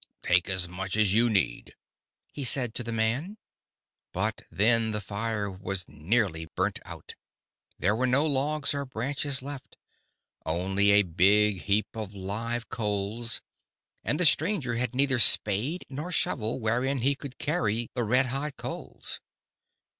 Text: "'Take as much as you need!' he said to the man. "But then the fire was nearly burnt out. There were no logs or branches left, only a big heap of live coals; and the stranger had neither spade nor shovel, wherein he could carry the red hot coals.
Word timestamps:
"'Take 0.23 0.49
as 0.49 0.67
much 0.67 0.97
as 0.97 1.13
you 1.13 1.29
need!' 1.29 1.75
he 2.31 2.43
said 2.43 2.73
to 2.73 2.81
the 2.83 2.91
man. 2.91 3.37
"But 4.11 4.41
then 4.49 4.89
the 4.89 4.99
fire 4.99 5.47
was 5.51 5.85
nearly 5.87 6.45
burnt 6.55 6.79
out. 6.85 7.13
There 7.77 7.95
were 7.95 8.07
no 8.07 8.25
logs 8.25 8.73
or 8.73 8.83
branches 8.83 9.43
left, 9.43 9.77
only 10.43 10.89
a 10.89 11.03
big 11.03 11.61
heap 11.61 11.95
of 11.95 12.15
live 12.15 12.67
coals; 12.67 13.41
and 14.03 14.19
the 14.19 14.25
stranger 14.25 14.73
had 14.73 14.95
neither 14.95 15.19
spade 15.19 15.85
nor 15.87 16.11
shovel, 16.11 16.59
wherein 16.59 17.01
he 17.01 17.13
could 17.13 17.37
carry 17.37 17.91
the 17.93 18.03
red 18.03 18.25
hot 18.25 18.57
coals. 18.57 19.21